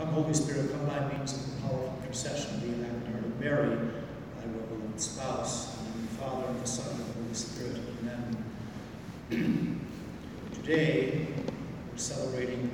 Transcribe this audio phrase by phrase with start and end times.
[0.00, 3.38] Come, Holy Spirit, come by means of the powerful intercession of the Immaculate Heart of
[3.38, 7.80] Mary, thy beloved spouse, and the Father, and the Son, and the Holy Spirit.
[9.30, 9.84] Amen.
[10.54, 11.26] Today,
[11.92, 12.70] we're celebrating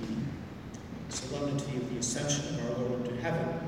[0.00, 3.60] the solemnity of the ascension of our Lord into heaven.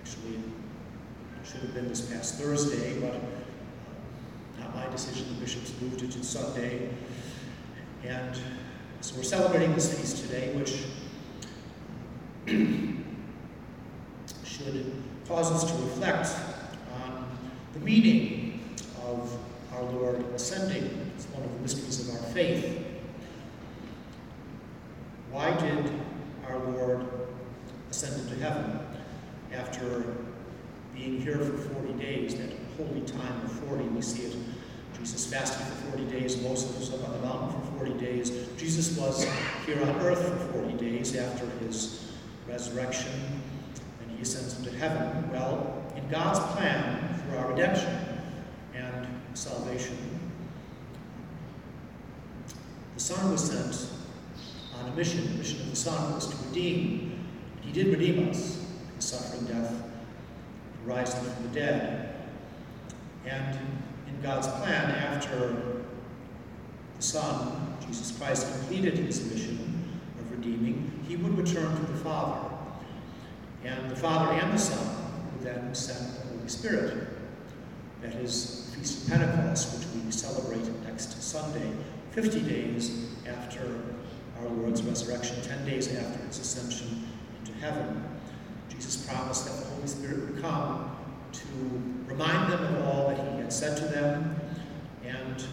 [0.00, 5.28] Actually, it should have been this past Thursday, but uh, not my decision.
[5.36, 6.88] The bishops moved it to Sunday.
[8.04, 8.36] And
[9.02, 10.82] so we're celebrating this feast today, which
[14.44, 14.90] should
[15.26, 16.28] cause us to reflect
[16.94, 17.28] on
[17.74, 18.60] the meaning
[19.06, 19.38] of
[19.74, 21.12] our Lord ascending.
[21.14, 22.86] It's one of the mysteries of our faith.
[25.30, 25.92] Why did
[26.48, 27.06] our Lord
[27.90, 28.80] ascend into heaven
[29.52, 30.16] after
[30.94, 33.84] being here for 40 days, that holy time of 40?
[33.88, 34.36] We see it.
[34.98, 38.30] Jesus fasted for 40 days, Moses was up on the mountain for 40 days.
[38.56, 39.24] Jesus was
[39.66, 42.07] here on earth for 40 days after his
[42.48, 43.12] resurrection,
[44.02, 45.30] and he ascends into heaven.
[45.30, 47.94] Well, in God's plan for our redemption
[48.74, 49.96] and salvation,
[52.94, 53.90] the Son was sent
[54.78, 55.24] on a mission.
[55.24, 57.26] The mission of the Son was to redeem.
[57.56, 58.64] And he did redeem us,
[58.96, 62.14] his suffering, death, and rising from the dead.
[63.24, 63.58] And
[64.08, 65.84] in God's plan, after
[66.96, 72.47] the Son, Jesus Christ, completed his mission of redeeming, he would return to the Father.
[73.64, 74.96] And the Father and the Son
[75.32, 77.08] would then send the Holy Spirit.
[78.02, 81.72] That is the Feast of Pentecost, which we celebrate next Sunday,
[82.12, 83.80] 50 days after
[84.40, 87.08] our Lord's resurrection, 10 days after his ascension
[87.40, 88.04] into heaven.
[88.68, 90.96] Jesus promised that the Holy Spirit would come
[91.32, 91.44] to
[92.06, 94.36] remind them of all that he had said to them
[95.04, 95.44] and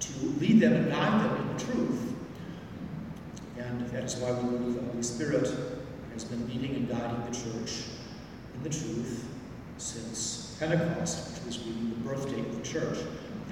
[0.00, 2.14] to lead them and guide them in the truth.
[3.58, 5.48] And that is why we believe the Holy Spirit
[6.16, 7.82] has been leading and guiding the church
[8.54, 9.22] in the truth
[9.76, 12.96] since Pentecost, which was really the birth date of the church.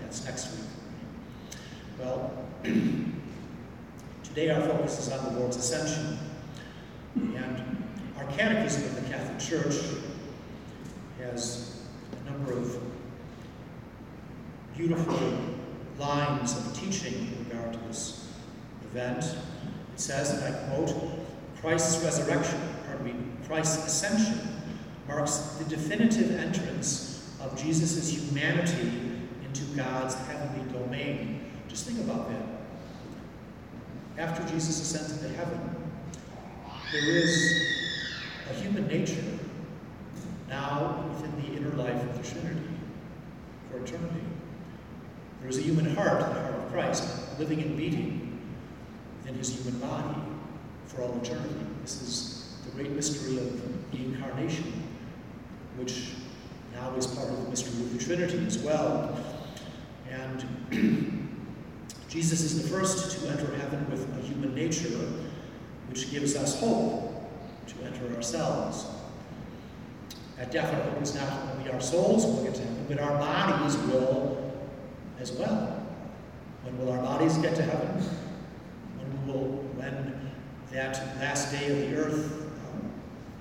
[0.00, 0.64] That's next week.
[1.98, 2.32] Well,
[4.22, 6.18] today our focus is on the Lord's ascension.
[7.16, 7.84] And
[8.16, 9.76] our catechism of the Catholic Church
[11.20, 12.80] has a number of
[14.74, 15.38] beautiful
[15.98, 18.32] lines of teaching in regard to this
[18.90, 19.22] event.
[19.22, 21.23] It says, and I quote,
[21.64, 23.14] Christ's resurrection, pardon me,
[23.46, 24.38] Christ's ascension
[25.08, 28.92] marks the definitive entrance of Jesus' humanity
[29.42, 31.50] into God's heavenly domain.
[31.66, 32.42] Just think about that.
[34.18, 35.58] After Jesus ascends into heaven,
[36.92, 37.66] there is
[38.50, 39.24] a human nature
[40.50, 42.68] now within the inner life of the Trinity
[43.70, 44.20] for eternity.
[45.40, 48.38] There is a human heart, the heart of Christ, living and beating
[49.22, 50.33] within his human body
[50.86, 51.54] for all eternity.
[51.82, 54.84] This is the great mystery of the incarnation,
[55.76, 56.10] which
[56.74, 59.18] now is part of the mystery of the Trinity as well.
[60.10, 60.46] And
[62.08, 64.98] Jesus is the first to enter heaven with a human nature,
[65.88, 67.30] which gives us hope
[67.66, 68.86] to enter ourselves.
[70.36, 73.76] That definite hope is not only our souls will get to heaven, but our bodies
[73.76, 74.52] will
[75.20, 75.86] as well.
[76.64, 78.02] When will our bodies get to heaven?
[80.74, 82.90] That last day of the earth um,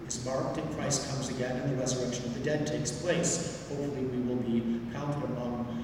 [0.08, 3.68] is marked and Christ comes again and the resurrection of the dead takes place.
[3.70, 5.84] Hopefully we will be counted among,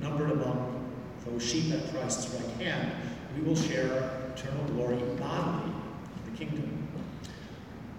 [0.00, 0.90] numbered among
[1.26, 2.92] those sheep at Christ's right hand.
[3.36, 6.88] We will share eternal glory bodily in the kingdom.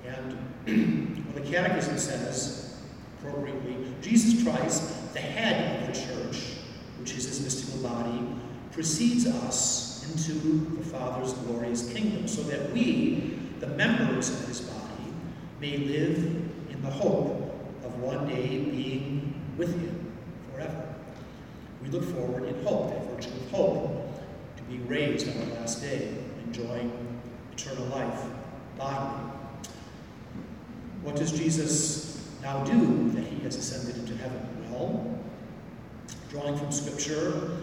[0.04, 2.82] And well, the Catechism says,
[3.20, 6.42] appropriately, Jesus Christ, the head of the church,
[7.00, 8.28] which is his mystical body,
[8.72, 10.34] precedes us into
[10.78, 15.14] the Father's glorious kingdom, so that we, the members of his body,
[15.60, 17.28] may live in the hope
[17.84, 20.14] of one day being with him
[20.52, 20.94] forever.
[21.82, 24.22] We look forward in hope, by virtue of hope,
[24.58, 26.92] to be raised on the last day, enjoying
[27.52, 28.22] eternal life
[28.78, 29.32] bodily.
[31.02, 34.42] What does Jesus now do that he has ascended into heaven?
[34.70, 35.20] Well,
[36.30, 37.58] drawing from Scripture,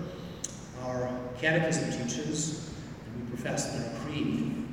[1.44, 2.70] catechism teaches,
[3.04, 4.66] and we profess in our creed, you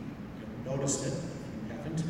[0.63, 2.03] noticed it, if you haven't,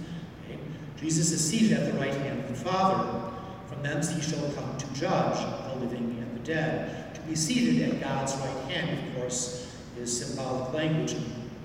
[0.46, 0.60] okay?
[1.00, 3.31] Jesus is seated at the right hand of the Father.
[3.66, 7.16] From thence he shall come to judge the living and the dead.
[7.16, 11.16] To be seated at God's right hand, of course, is symbolic language.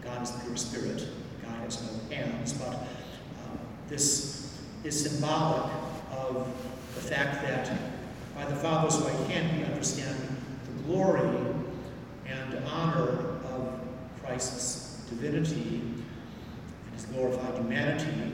[0.03, 1.07] God is the pure spirit.
[1.43, 3.57] God has no hands, but uh,
[3.89, 5.71] this is symbolic
[6.13, 6.49] of
[6.95, 7.71] the fact that
[8.35, 10.17] by the Father's right hand we understand
[10.65, 11.56] the glory
[12.29, 13.81] and honor of
[14.23, 18.33] Christ's divinity and his glorified humanity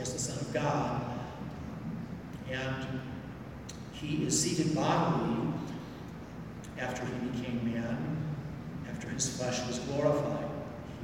[0.00, 1.02] as the Son of God.
[2.50, 3.00] And
[3.92, 5.52] he is seated bodily
[6.78, 8.16] after he became man,
[8.90, 10.48] after his flesh was glorified.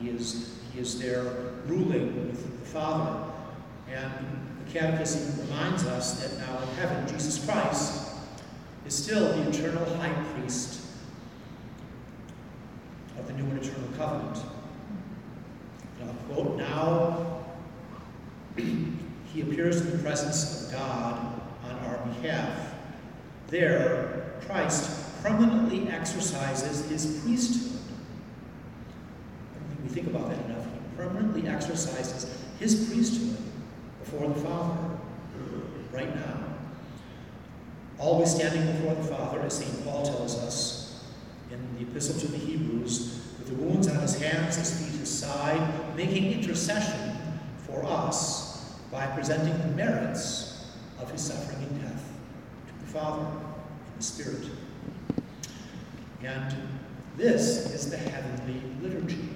[0.01, 1.25] He is, he is there
[1.67, 3.31] ruling with the Father.
[3.93, 4.13] And
[4.65, 8.15] the Catechism reminds us that now in heaven, Jesus Christ
[8.87, 10.81] is still the eternal high priest
[13.19, 14.39] of the new and eternal covenant.
[16.01, 17.45] And I'll quote now,
[18.57, 22.75] he appears in the presence of God on our behalf.
[23.49, 27.81] There, Christ permanently exercises his priesthood.
[29.55, 30.65] I don't think we think about that enough.
[30.65, 33.37] He permanently exercises his priesthood
[34.01, 34.97] before the Father
[35.93, 36.45] right now.
[37.99, 39.85] Always standing before the Father, as St.
[39.85, 41.05] Paul tells us
[41.51, 43.16] in the Epistle to the Hebrews,
[43.47, 47.17] the wounds on his hands, his feet, his side, making intercession
[47.59, 50.67] for us by presenting the merits
[51.01, 52.13] of his suffering and death
[52.67, 54.47] to the Father in the Spirit.
[56.23, 56.57] And
[57.17, 59.29] this is the heavenly liturgy,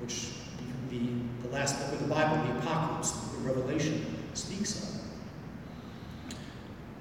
[0.00, 0.28] which
[0.90, 4.04] the, the last book of the Bible, the Apocalypse, the Revelation,
[4.34, 4.88] speaks of.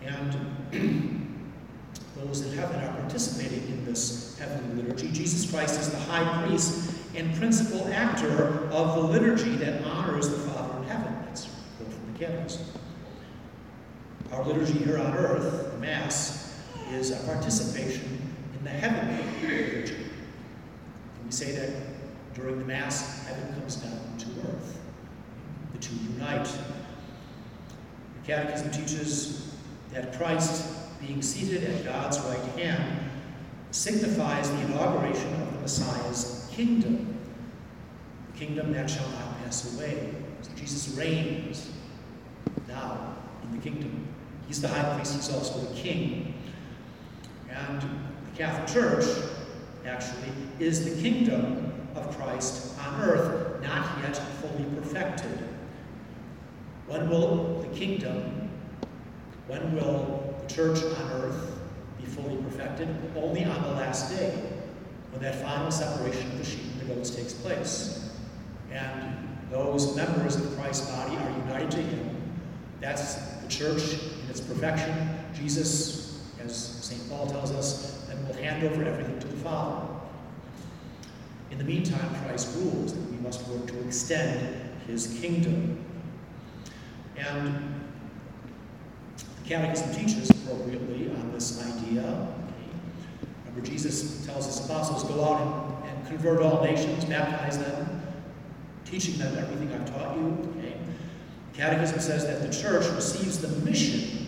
[0.07, 1.25] And
[2.15, 5.11] those in heaven are participating in this heavenly liturgy.
[5.11, 10.35] Jesus Christ is the high priest and principal actor of the liturgy that honors the
[10.35, 11.15] Father in heaven.
[11.23, 12.65] That's from the Catechism.
[14.33, 16.59] Our liturgy here on earth, the Mass,
[16.91, 19.95] is a participation in the heavenly liturgy.
[19.95, 21.71] And we say that
[22.33, 24.77] during the Mass, heaven comes down to earth.
[25.71, 26.43] The two unite.
[26.43, 29.55] The Catechism teaches
[29.93, 33.09] that Christ, being seated at God's right hand,
[33.71, 37.17] signifies the inauguration of the Messiah's kingdom,
[38.31, 40.13] the kingdom that shall not pass away.
[40.41, 41.71] So Jesus reigns
[42.67, 44.07] now in the kingdom.
[44.47, 46.33] He's the high priest, he's also the king.
[47.49, 49.05] And the Catholic Church,
[49.85, 55.49] actually, is the kingdom of Christ on earth, not yet fully perfected.
[56.87, 58.49] When will the kingdom,
[59.47, 61.54] when will the church on earth
[62.05, 62.87] fully perfected?
[63.15, 64.31] Only on the last day,
[65.11, 68.09] when that final separation of the sheep and the goats takes place.
[68.71, 69.17] And
[69.49, 72.17] those members of Christ's body are united to Him.
[72.81, 75.09] That's the church in its perfection.
[75.33, 76.05] Jesus
[76.45, 77.09] as St.
[77.09, 79.87] Paul tells us, and will hand over everything to the Father.
[81.51, 85.83] In the meantime, Christ rules, and we must work to extend his kingdom.
[87.17, 87.81] And
[89.17, 91.54] the Catechism teaches appropriately on this
[94.35, 95.41] tells his apostles, go out
[95.87, 98.01] and, and convert all nations, baptize them,
[98.83, 100.53] teaching them everything I've taught you.
[100.57, 100.77] Okay?
[101.53, 104.27] The Catechism says that the church receives the mission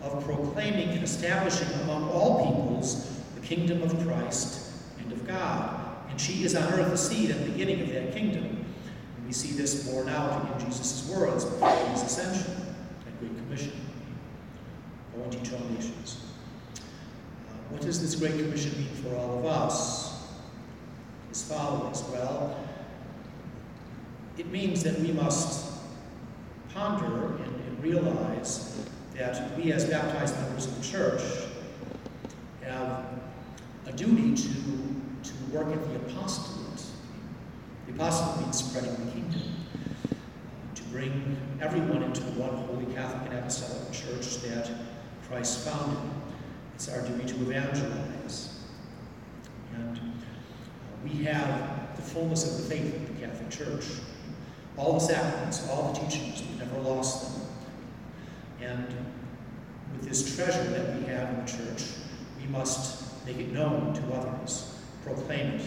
[0.00, 4.70] of proclaiming and establishing among all peoples the kingdom of Christ
[5.00, 5.86] and of God.
[6.08, 8.44] And she is on earth the seed and beginning of that kingdom.
[9.16, 12.54] And we see this borne out in Jesus' words before his ascension,
[13.04, 13.72] that Great Commission.
[15.16, 16.27] Go and teach all nations.
[17.70, 20.26] What does this Great Commission mean for all of us,
[21.28, 22.02] his followers?
[22.10, 22.58] Well,
[24.38, 25.72] it means that we must
[26.72, 31.22] ponder and, and realize that we as baptized members of the church
[32.62, 33.04] have
[33.86, 34.48] a duty to,
[35.24, 36.82] to work at the apostolate.
[37.86, 39.42] The apostolate means spreading the kingdom,
[40.74, 44.70] to bring everyone into the one holy Catholic and apostolic church that
[45.28, 46.27] Christ founded.
[46.78, 48.56] It's our duty to evangelize.
[49.74, 50.00] And uh,
[51.02, 53.84] we have the fullness of the faith of the Catholic Church.
[54.76, 57.46] All the sacraments, all the teachings, we've never lost them.
[58.60, 58.86] And
[59.92, 61.82] with this treasure that we have in the church,
[62.40, 65.62] we must make it known to others, proclaim it.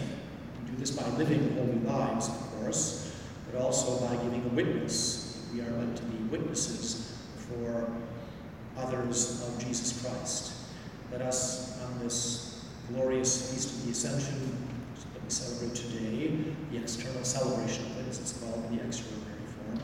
[0.63, 3.13] We do this by living holy lives, of course,
[3.51, 5.45] but also by giving a witness.
[5.53, 7.91] We are meant to be witnesses for
[8.77, 10.53] others of Jesus Christ.
[11.11, 14.57] Let us, on this glorious feast of the Ascension
[15.13, 16.37] that we celebrate today,
[16.71, 19.81] the external celebration of it, as it's called in the extraordinary form,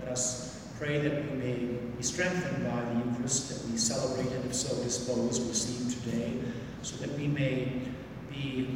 [0.00, 4.44] let us pray that we may be strengthened by the Eucharist that we celebrate and
[4.44, 6.36] if so disposed receive today,
[6.82, 7.80] so that we may
[8.28, 8.68] be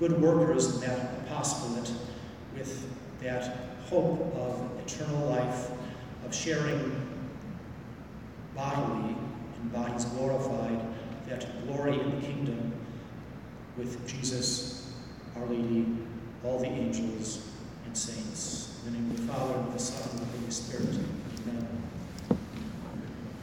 [0.00, 1.92] good workers in that apostolate
[2.54, 2.88] with
[3.20, 3.54] that
[3.90, 5.70] hope of eternal life,
[6.24, 7.06] of sharing
[8.54, 9.14] bodily
[9.66, 10.80] and bodies glorified,
[11.28, 12.72] that glory in the kingdom
[13.76, 14.92] with Jesus,
[15.36, 15.86] Our Lady,
[16.44, 17.42] all the angels
[17.84, 18.80] and saints.
[18.86, 20.88] In the name of the Father, and of the Son, and of the Holy Spirit.
[21.48, 21.85] Amen.